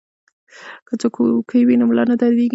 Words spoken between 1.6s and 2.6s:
وي نو ملا نه دردیږي.